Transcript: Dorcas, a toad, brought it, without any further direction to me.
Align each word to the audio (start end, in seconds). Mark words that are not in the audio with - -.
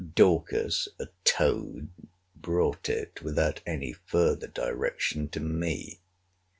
Dorcas, 0.15 0.87
a 0.99 1.09
toad, 1.25 1.89
brought 2.35 2.89
it, 2.89 3.21
without 3.21 3.61
any 3.67 3.93
further 3.93 4.47
direction 4.47 5.29
to 5.29 5.39
me. 5.39 5.99